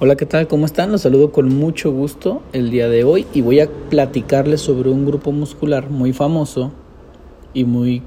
Hola, 0.00 0.14
¿qué 0.14 0.26
tal? 0.26 0.46
¿Cómo 0.46 0.64
están? 0.64 0.92
Los 0.92 1.00
saludo 1.00 1.32
con 1.32 1.48
mucho 1.48 1.90
gusto 1.90 2.40
el 2.52 2.70
día 2.70 2.88
de 2.88 3.02
hoy 3.02 3.26
y 3.34 3.40
voy 3.40 3.58
a 3.58 3.68
platicarles 3.68 4.60
sobre 4.60 4.90
un 4.90 5.04
grupo 5.04 5.32
muscular 5.32 5.90
muy 5.90 6.12
famoso 6.12 6.70
y 7.52 7.64
muy 7.64 8.04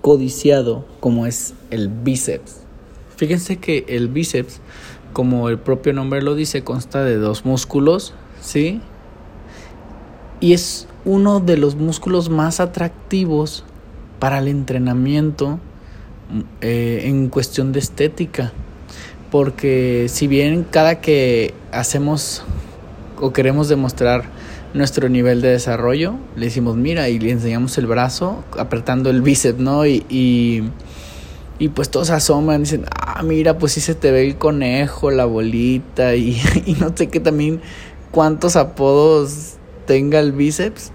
codiciado 0.00 0.84
como 1.00 1.26
es 1.26 1.54
el 1.72 1.88
bíceps. 1.88 2.60
Fíjense 3.16 3.56
que 3.56 3.84
el 3.88 4.06
bíceps, 4.06 4.60
como 5.12 5.48
el 5.48 5.58
propio 5.58 5.92
nombre 5.92 6.22
lo 6.22 6.36
dice, 6.36 6.62
consta 6.62 7.02
de 7.02 7.16
dos 7.16 7.44
músculos, 7.44 8.14
¿sí? 8.40 8.80
Y 10.38 10.52
es 10.52 10.86
uno 11.04 11.40
de 11.40 11.56
los 11.56 11.74
músculos 11.74 12.30
más 12.30 12.60
atractivos 12.60 13.64
para 14.20 14.38
el 14.38 14.46
entrenamiento 14.46 15.58
eh, 16.60 17.02
en 17.06 17.28
cuestión 17.28 17.72
de 17.72 17.80
estética 17.80 18.52
porque 19.34 20.06
si 20.08 20.28
bien 20.28 20.62
cada 20.62 21.00
que 21.00 21.54
hacemos 21.72 22.44
o 23.20 23.32
queremos 23.32 23.68
demostrar 23.68 24.26
nuestro 24.74 25.08
nivel 25.08 25.42
de 25.42 25.48
desarrollo, 25.48 26.14
le 26.36 26.44
decimos 26.44 26.76
mira 26.76 27.08
y 27.08 27.18
le 27.18 27.32
enseñamos 27.32 27.76
el 27.76 27.88
brazo 27.88 28.44
apretando 28.56 29.10
el 29.10 29.22
bíceps, 29.22 29.58
¿no? 29.58 29.86
Y, 29.86 30.04
y, 31.58 31.68
pues 31.70 31.90
todos 31.90 32.10
asoman 32.10 32.62
dicen, 32.62 32.84
ah, 32.96 33.24
mira, 33.24 33.58
pues 33.58 33.72
sí 33.72 33.80
se 33.80 33.96
te 33.96 34.12
ve 34.12 34.24
el 34.24 34.38
conejo, 34.38 35.10
la 35.10 35.24
bolita 35.24 36.14
y, 36.14 36.40
y 36.64 36.74
no 36.74 36.96
sé 36.96 37.08
qué 37.08 37.18
también 37.18 37.60
cuántos 38.12 38.54
apodos 38.54 39.54
tenga 39.84 40.20
el 40.20 40.30
bíceps, 40.30 40.92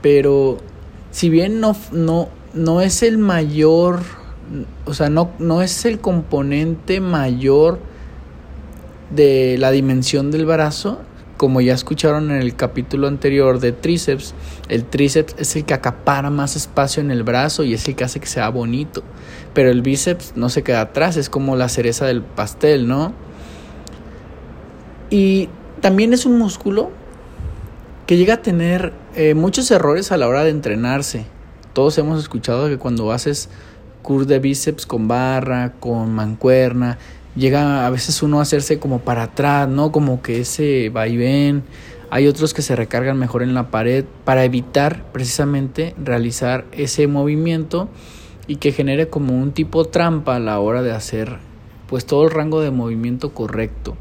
pero 0.00 0.56
si 1.10 1.28
bien 1.28 1.60
no, 1.60 1.76
no, 1.92 2.30
no 2.54 2.80
es 2.80 3.02
el 3.02 3.18
mayor 3.18 4.00
o 4.84 4.94
sea, 4.94 5.10
no, 5.10 5.30
no 5.38 5.62
es 5.62 5.84
el 5.84 6.00
componente 6.00 7.00
mayor 7.00 7.78
de 9.10 9.56
la 9.58 9.70
dimensión 9.70 10.30
del 10.30 10.46
brazo, 10.46 11.00
como 11.38 11.60
ya 11.60 11.72
escucharon 11.72 12.30
en 12.30 12.42
el 12.42 12.56
capítulo 12.56 13.06
anterior 13.06 13.60
de 13.60 13.72
tríceps, 13.72 14.34
el 14.68 14.84
tríceps 14.84 15.36
es 15.38 15.56
el 15.56 15.64
que 15.64 15.72
acapara 15.72 16.30
más 16.30 16.56
espacio 16.56 17.00
en 17.00 17.10
el 17.10 17.22
brazo 17.22 17.62
y 17.62 17.74
es 17.74 17.86
el 17.88 17.94
que 17.94 18.04
hace 18.04 18.20
que 18.20 18.26
sea 18.26 18.50
bonito. 18.50 19.02
Pero 19.54 19.70
el 19.70 19.80
bíceps 19.80 20.32
no 20.36 20.48
se 20.50 20.62
queda 20.62 20.82
atrás, 20.82 21.16
es 21.16 21.30
como 21.30 21.56
la 21.56 21.68
cereza 21.68 22.06
del 22.06 22.22
pastel, 22.22 22.88
¿no? 22.88 23.14
Y 25.10 25.48
también 25.80 26.12
es 26.12 26.26
un 26.26 26.38
músculo 26.38 26.90
que 28.06 28.16
llega 28.16 28.34
a 28.34 28.42
tener 28.42 28.92
eh, 29.14 29.34
muchos 29.34 29.70
errores 29.70 30.12
a 30.12 30.16
la 30.16 30.28
hora 30.28 30.42
de 30.42 30.50
entrenarse. 30.50 31.24
Todos 31.72 31.96
hemos 31.98 32.18
escuchado 32.20 32.68
que 32.68 32.78
cuando 32.78 33.12
haces 33.12 33.48
curl 34.08 34.26
de 34.26 34.38
bíceps 34.38 34.86
con 34.86 35.06
barra, 35.06 35.74
con 35.78 36.14
mancuerna. 36.14 36.96
Llega 37.36 37.86
a 37.86 37.90
veces 37.90 38.22
uno 38.22 38.38
a 38.38 38.42
hacerse 38.42 38.78
como 38.78 39.00
para 39.00 39.24
atrás, 39.24 39.68
¿no? 39.68 39.92
Como 39.92 40.22
que 40.22 40.40
ese 40.40 40.88
vaivén. 40.88 41.62
Hay 42.08 42.26
otros 42.26 42.54
que 42.54 42.62
se 42.62 42.74
recargan 42.74 43.18
mejor 43.18 43.42
en 43.42 43.52
la 43.52 43.70
pared 43.70 44.06
para 44.24 44.44
evitar 44.44 45.04
precisamente 45.12 45.94
realizar 46.02 46.64
ese 46.72 47.06
movimiento 47.06 47.90
y 48.46 48.56
que 48.56 48.72
genere 48.72 49.10
como 49.10 49.38
un 49.38 49.52
tipo 49.52 49.84
trampa 49.84 50.36
a 50.36 50.40
la 50.40 50.58
hora 50.58 50.80
de 50.80 50.92
hacer 50.92 51.36
pues 51.86 52.06
todo 52.06 52.24
el 52.24 52.30
rango 52.30 52.62
de 52.62 52.70
movimiento 52.70 53.34
correcto. 53.34 53.94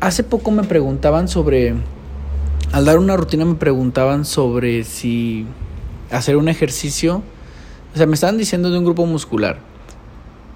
Hace 0.00 0.24
poco 0.24 0.50
me 0.50 0.64
preguntaban 0.64 1.28
sobre 1.28 1.76
al 2.72 2.84
dar 2.84 2.98
una 2.98 3.16
rutina 3.16 3.44
me 3.44 3.54
preguntaban 3.54 4.24
sobre 4.24 4.82
si 4.82 5.46
hacer 6.10 6.36
un 6.36 6.48
ejercicio 6.48 7.22
o 7.94 7.96
sea, 7.96 8.06
me 8.06 8.14
estaban 8.14 8.38
diciendo 8.38 8.70
de 8.70 8.78
un 8.78 8.84
grupo 8.84 9.04
muscular 9.06 9.58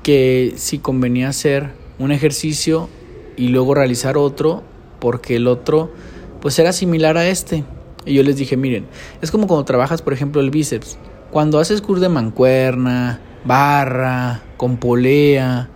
que 0.03 0.55
si 0.57 0.79
convenía 0.79 1.29
hacer 1.29 1.73
un 1.99 2.13
ejercicio 2.13 2.89
y 3.37 3.49
luego 3.49 3.75
realizar 3.75 4.17
otro, 4.17 4.63
porque 5.01 5.37
el 5.37 5.47
otro 5.47 5.93
pues 6.41 6.59
era 6.59 6.73
similar 6.73 7.17
a 7.17 7.27
este. 7.27 7.65
Y 8.05 8.15
yo 8.15 8.23
les 8.23 8.37
dije, 8.37 8.57
miren, 8.57 8.87
es 9.21 9.31
como 9.31 9.47
cuando 9.49 9.65
trabajas, 9.65 10.01
por 10.01 10.13
ejemplo, 10.13 10.41
el 10.41 10.51
bíceps. 10.51 10.97
Cuando 11.31 11.59
haces 11.59 11.83
curso 11.83 12.03
de 12.03 12.09
mancuerna, 12.09 13.21
barra, 13.45 14.43
con 14.57 14.77
polea, 14.77 15.69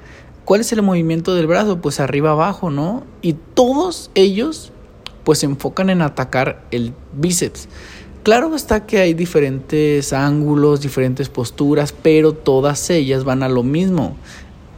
¿cuál 0.45 0.61
es 0.61 0.73
el 0.73 0.83
movimiento 0.83 1.35
del 1.35 1.47
brazo? 1.47 1.81
Pues 1.81 2.01
arriba 2.01 2.31
abajo, 2.31 2.71
¿no? 2.71 3.05
Y 3.21 3.35
todos 3.55 4.11
ellos 4.15 4.73
pues 5.25 5.41
se 5.41 5.47
enfocan 5.47 5.91
en 5.91 6.03
atacar 6.03 6.63
el 6.71 6.95
bíceps. 7.13 7.69
Claro 8.23 8.55
está 8.55 8.85
que 8.85 8.99
hay 8.99 9.15
diferentes 9.15 10.13
ángulos, 10.13 10.83
diferentes 10.83 11.31
posturas, 11.31 11.95
pero 12.03 12.35
todas 12.35 12.91
ellas 12.91 13.25
van 13.25 13.43
a 13.43 13.49
lo 13.49 13.63
mismo, 13.63 14.15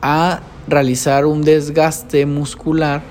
a 0.01 0.43
realizar 0.69 1.27
un 1.27 1.43
desgaste 1.43 2.25
muscular 2.25 3.03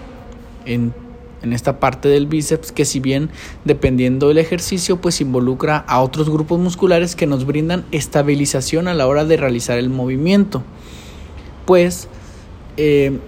en, 0.65 0.93
en, 1.41 1.51
esta 1.51 1.81
parte 1.81 2.07
del 2.07 2.27
bíceps 2.27 2.71
que 2.71 2.85
si 2.85 3.01
bien 3.01 3.29
dependiendo 3.65 4.29
del 4.29 4.37
ejercicio 4.37 5.01
pues 5.01 5.19
involucra 5.19 5.77
a 5.79 5.99
otros 5.99 6.29
grupos 6.29 6.59
musculares 6.59 7.17
que 7.17 7.27
nos 7.27 7.45
brindan 7.45 7.83
estabilización 7.91 8.87
a 8.87 8.93
la 8.93 9.07
hora 9.07 9.25
de 9.25 9.35
realizar 9.35 9.77
el 9.79 9.89
movimiento. 9.89 10.63
Pues 11.65 12.07
eh, 12.77 13.19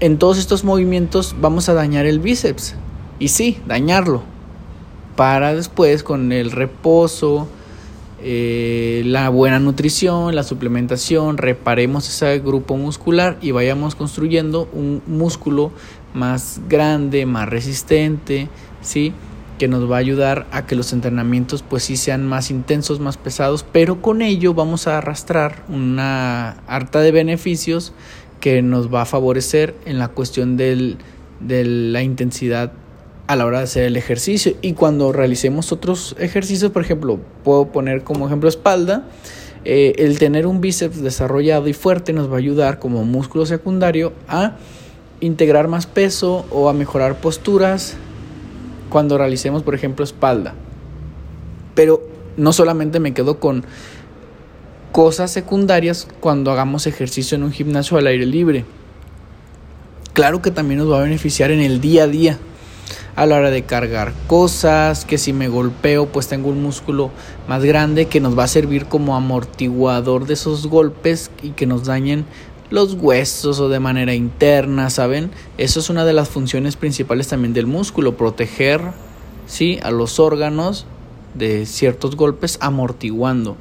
en 0.00 0.18
todos 0.18 0.36
estos 0.36 0.64
movimientos 0.64 1.36
vamos 1.40 1.68
a 1.68 1.74
dañar 1.74 2.06
el 2.06 2.18
bíceps. 2.18 2.74
Y 3.20 3.28
sí, 3.28 3.58
dañarlo 3.68 4.24
para 5.20 5.54
después 5.54 6.02
con 6.02 6.32
el 6.32 6.50
reposo, 6.50 7.46
eh, 8.22 9.02
la 9.04 9.28
buena 9.28 9.58
nutrición, 9.58 10.34
la 10.34 10.44
suplementación, 10.44 11.36
reparemos 11.36 12.08
ese 12.08 12.38
grupo 12.38 12.78
muscular 12.78 13.36
y 13.42 13.50
vayamos 13.50 13.94
construyendo 13.94 14.66
un 14.72 15.02
músculo 15.06 15.72
más 16.14 16.62
grande, 16.70 17.26
más 17.26 17.50
resistente, 17.50 18.48
¿sí? 18.80 19.12
que 19.58 19.68
nos 19.68 19.90
va 19.90 19.96
a 19.96 19.98
ayudar 19.98 20.46
a 20.52 20.64
que 20.64 20.74
los 20.74 20.94
entrenamientos 20.94 21.62
pues 21.62 21.82
sí 21.82 21.98
sean 21.98 22.26
más 22.26 22.50
intensos, 22.50 22.98
más 22.98 23.18
pesados, 23.18 23.62
pero 23.70 24.00
con 24.00 24.22
ello 24.22 24.54
vamos 24.54 24.86
a 24.86 24.96
arrastrar 24.96 25.66
una 25.68 26.52
harta 26.66 27.00
de 27.00 27.12
beneficios 27.12 27.92
que 28.40 28.62
nos 28.62 28.90
va 28.90 29.02
a 29.02 29.04
favorecer 29.04 29.74
en 29.84 29.98
la 29.98 30.08
cuestión 30.08 30.56
del, 30.56 30.96
de 31.40 31.66
la 31.66 32.02
intensidad 32.02 32.72
a 33.30 33.36
la 33.36 33.46
hora 33.46 33.58
de 33.58 33.64
hacer 33.64 33.84
el 33.84 33.96
ejercicio. 33.96 34.56
Y 34.60 34.72
cuando 34.72 35.12
realicemos 35.12 35.70
otros 35.70 36.16
ejercicios, 36.18 36.72
por 36.72 36.82
ejemplo, 36.82 37.20
puedo 37.44 37.66
poner 37.66 38.02
como 38.02 38.26
ejemplo 38.26 38.48
espalda, 38.48 39.04
eh, 39.64 39.92
el 39.98 40.18
tener 40.18 40.48
un 40.48 40.60
bíceps 40.60 41.00
desarrollado 41.00 41.68
y 41.68 41.72
fuerte 41.72 42.12
nos 42.12 42.28
va 42.28 42.34
a 42.34 42.38
ayudar 42.38 42.80
como 42.80 43.04
músculo 43.04 43.46
secundario 43.46 44.12
a 44.26 44.56
integrar 45.20 45.68
más 45.68 45.86
peso 45.86 46.44
o 46.50 46.68
a 46.68 46.72
mejorar 46.72 47.20
posturas 47.20 47.94
cuando 48.88 49.16
realicemos, 49.16 49.62
por 49.62 49.76
ejemplo, 49.76 50.04
espalda. 50.04 50.54
Pero 51.76 52.02
no 52.36 52.52
solamente 52.52 52.98
me 52.98 53.14
quedo 53.14 53.38
con 53.38 53.64
cosas 54.90 55.30
secundarias 55.30 56.08
cuando 56.18 56.50
hagamos 56.50 56.88
ejercicio 56.88 57.36
en 57.36 57.44
un 57.44 57.52
gimnasio 57.52 57.96
al 57.96 58.08
aire 58.08 58.26
libre. 58.26 58.64
Claro 60.14 60.42
que 60.42 60.50
también 60.50 60.80
nos 60.80 60.90
va 60.90 60.98
a 60.98 61.04
beneficiar 61.04 61.52
en 61.52 61.60
el 61.60 61.80
día 61.80 62.02
a 62.02 62.08
día 62.08 62.38
a 63.20 63.26
la 63.26 63.36
hora 63.36 63.50
de 63.50 63.64
cargar 63.64 64.14
cosas, 64.26 65.04
que 65.04 65.18
si 65.18 65.34
me 65.34 65.48
golpeo 65.48 66.06
pues 66.06 66.26
tengo 66.26 66.48
un 66.48 66.62
músculo 66.62 67.10
más 67.48 67.62
grande 67.62 68.06
que 68.06 68.18
nos 68.18 68.38
va 68.38 68.44
a 68.44 68.48
servir 68.48 68.86
como 68.86 69.14
amortiguador 69.14 70.24
de 70.24 70.32
esos 70.32 70.68
golpes 70.68 71.30
y 71.42 71.50
que 71.50 71.66
nos 71.66 71.84
dañen 71.84 72.24
los 72.70 72.94
huesos 72.94 73.60
o 73.60 73.68
de 73.68 73.78
manera 73.78 74.14
interna, 74.14 74.88
¿saben? 74.88 75.30
Eso 75.58 75.80
es 75.80 75.90
una 75.90 76.06
de 76.06 76.14
las 76.14 76.30
funciones 76.30 76.76
principales 76.76 77.28
también 77.28 77.52
del 77.52 77.66
músculo, 77.66 78.16
proteger, 78.16 78.80
¿sí? 79.46 79.78
A 79.82 79.90
los 79.90 80.18
órganos 80.18 80.86
de 81.34 81.66
ciertos 81.66 82.16
golpes 82.16 82.56
amortiguando. 82.62 83.58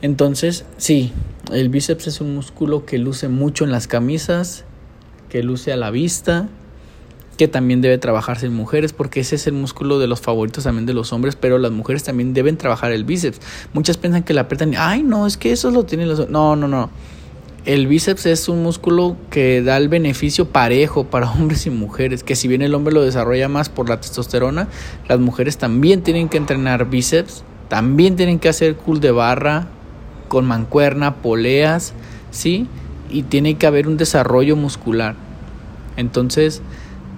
Entonces, 0.00 0.64
sí, 0.78 1.12
el 1.52 1.68
bíceps 1.68 2.06
es 2.06 2.22
un 2.22 2.34
músculo 2.34 2.86
que 2.86 2.96
luce 2.96 3.28
mucho 3.28 3.64
en 3.64 3.72
las 3.72 3.86
camisas, 3.86 4.64
que 5.28 5.42
luce 5.42 5.70
a 5.70 5.76
la 5.76 5.90
vista, 5.90 6.48
que 7.36 7.48
también 7.48 7.80
debe 7.80 7.98
trabajarse 7.98 8.46
en 8.46 8.54
mujeres 8.54 8.92
porque 8.92 9.20
ese 9.20 9.36
es 9.36 9.46
el 9.46 9.52
músculo 9.52 9.98
de 9.98 10.06
los 10.06 10.20
favoritos 10.20 10.64
también 10.64 10.86
de 10.86 10.94
los 10.94 11.12
hombres, 11.12 11.36
pero 11.36 11.58
las 11.58 11.72
mujeres 11.72 12.04
también 12.04 12.34
deben 12.34 12.56
trabajar 12.56 12.92
el 12.92 13.04
bíceps. 13.04 13.40
Muchas 13.72 13.96
piensan 13.96 14.22
que 14.22 14.34
la 14.34 14.42
apretan 14.42 14.72
y, 14.72 14.76
ay, 14.76 15.02
no, 15.02 15.26
es 15.26 15.36
que 15.36 15.52
eso 15.52 15.70
lo 15.70 15.84
tienen 15.84 16.08
los... 16.08 16.28
No, 16.28 16.56
no, 16.56 16.68
no. 16.68 16.90
El 17.64 17.88
bíceps 17.88 18.26
es 18.26 18.48
un 18.48 18.62
músculo 18.62 19.16
que 19.28 19.60
da 19.60 19.76
el 19.76 19.88
beneficio 19.88 20.48
parejo 20.48 21.04
para 21.04 21.30
hombres 21.32 21.66
y 21.66 21.70
mujeres, 21.70 22.22
que 22.22 22.36
si 22.36 22.48
bien 22.48 22.62
el 22.62 22.74
hombre 22.74 22.94
lo 22.94 23.02
desarrolla 23.02 23.48
más 23.48 23.68
por 23.68 23.88
la 23.88 24.00
testosterona, 24.00 24.68
las 25.08 25.18
mujeres 25.18 25.58
también 25.58 26.02
tienen 26.02 26.28
que 26.28 26.36
entrenar 26.36 26.88
bíceps, 26.88 27.42
también 27.68 28.16
tienen 28.16 28.38
que 28.38 28.48
hacer 28.48 28.76
cool 28.76 29.00
de 29.00 29.10
barra, 29.10 29.66
con 30.28 30.46
mancuerna, 30.46 31.16
poleas, 31.16 31.92
¿sí? 32.30 32.68
Y 33.10 33.24
tiene 33.24 33.56
que 33.56 33.66
haber 33.66 33.88
un 33.88 33.96
desarrollo 33.96 34.56
muscular. 34.56 35.16
Entonces, 35.96 36.62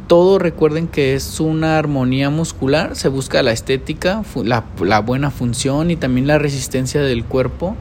todo 0.09 0.39
recuerden 0.39 0.89
que 0.89 1.15
es 1.15 1.39
una 1.39 1.79
armonía 1.79 2.31
muscular, 2.31 2.97
se 2.97 3.09
busca 3.09 3.43
la 3.43 3.53
estética, 3.53 4.25
la, 4.43 5.01
buena 5.01 5.31
función 5.31 5.91
y 5.91 5.97
también 5.97 6.27
la 6.27 6.39
resistencia 6.39 7.03
del 7.03 7.25
cuerpo. 7.25 7.77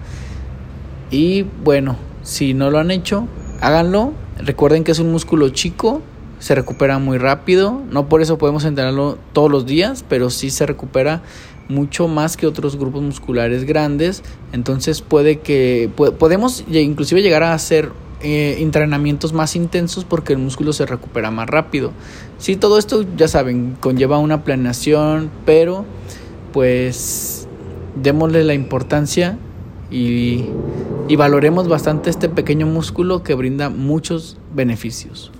Y 1.10 1.44
bueno, 1.64 1.96
si 2.24 2.54
no 2.54 2.70
lo 2.70 2.80
han 2.80 2.92
hecho, 2.92 3.28
háganlo. 3.62 4.12
Recuerden 4.38 4.84
que 4.84 4.92
es 4.92 5.00
un 5.00 5.12
músculo 5.12 5.50
chico, 5.50 6.02
se 6.40 6.54
recupera 6.54 7.00
muy 7.00 7.18
rápido, 7.18 7.82
no 7.90 8.10
por 8.10 8.22
eso 8.22 8.38
podemos 8.38 8.66
entrenarlo 8.66 9.18
todos 9.32 9.50
los 9.50 9.66
días, 9.66 10.04
pero 10.08 10.30
sí 10.30 10.52
se 10.52 10.66
recupera 10.66 11.24
mucho 11.70 12.08
más 12.08 12.38
que 12.38 12.46
otros 12.46 12.78
grupos 12.78 13.02
musculares 13.02 13.64
grandes, 13.64 14.22
entonces 14.52 15.02
puede 15.02 15.40
que 15.40 15.90
podemos 15.96 16.64
inclusive 16.70 17.22
llegar 17.22 17.44
a 17.44 17.54
hacer 17.54 17.92
eh, 18.22 18.58
entrenamientos 18.60 19.34
más 19.34 19.56
intensos 19.56 20.04
porque 20.04 20.34
el 20.34 20.40
músculo 20.40 20.74
se 20.74 20.86
recupera 20.86 21.32
más 21.32 21.48
rápido. 21.48 21.92
Sí, 22.38 22.56
todo 22.56 22.78
esto 22.78 23.06
ya 23.16 23.28
saben, 23.28 23.78
conlleva 23.80 24.18
una 24.18 24.44
planeación, 24.44 25.30
pero 25.46 25.86
pues 26.54 27.48
démosle 27.96 28.44
la 28.44 28.54
importancia 28.54 29.38
y, 29.92 30.46
y 31.08 31.16
valoremos 31.16 31.68
bastante 31.68 32.10
este 32.10 32.30
pequeño 32.30 32.66
músculo 32.66 33.24
que 33.24 33.34
brinda 33.34 33.70
muchos 33.70 34.38
beneficios. 34.54 35.32